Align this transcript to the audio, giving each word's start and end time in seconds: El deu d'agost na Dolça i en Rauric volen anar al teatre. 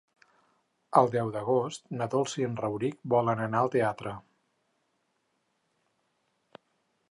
El 1.01 1.09
deu 1.15 1.27
d'agost 1.35 1.85
na 1.99 2.07
Dolça 2.13 2.39
i 2.43 2.47
en 2.47 2.57
Rauric 2.63 2.97
volen 3.15 3.43
anar 3.45 3.63
al 3.65 3.71
teatre. 3.77 4.15